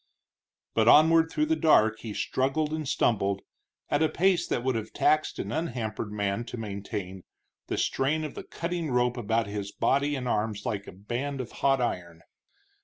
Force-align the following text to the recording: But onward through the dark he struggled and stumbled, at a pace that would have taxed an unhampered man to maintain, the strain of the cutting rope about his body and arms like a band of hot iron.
But 0.73 0.87
onward 0.87 1.29
through 1.29 1.45
the 1.45 1.55
dark 1.55 1.99
he 1.99 2.11
struggled 2.15 2.73
and 2.73 2.87
stumbled, 2.89 3.43
at 3.87 4.01
a 4.01 4.09
pace 4.09 4.47
that 4.47 4.63
would 4.63 4.73
have 4.73 4.91
taxed 4.93 5.37
an 5.37 5.51
unhampered 5.51 6.11
man 6.11 6.43
to 6.45 6.57
maintain, 6.57 7.21
the 7.67 7.77
strain 7.77 8.23
of 8.23 8.33
the 8.33 8.43
cutting 8.43 8.89
rope 8.89 9.15
about 9.15 9.45
his 9.45 9.71
body 9.71 10.15
and 10.15 10.27
arms 10.27 10.65
like 10.65 10.87
a 10.87 10.91
band 10.91 11.39
of 11.39 11.51
hot 11.51 11.79
iron. 11.81 12.23